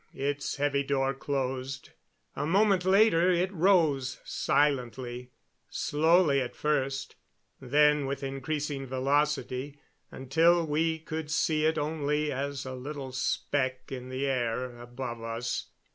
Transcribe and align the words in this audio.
Its 0.15 0.55
heavy 0.55 0.81
door 0.81 1.13
closed. 1.13 1.91
A 2.35 2.47
moment 2.47 2.85
later 2.85 3.29
it 3.29 3.53
rose 3.53 4.19
silently 4.25 5.29
slowly 5.69 6.41
at 6.41 6.55
first, 6.55 7.13
then 7.59 8.07
with 8.07 8.23
increasing 8.23 8.87
velocity 8.87 9.79
until 10.09 10.65
we 10.65 10.97
could 10.97 11.29
see 11.29 11.67
it 11.67 11.77
only 11.77 12.31
as 12.31 12.65
a 12.65 12.73
little 12.73 13.11
speck 13.11 13.91
in 13.91 14.09
the 14.09 14.25
air 14.25 14.75
above 14.79 15.21
us. 15.21 15.67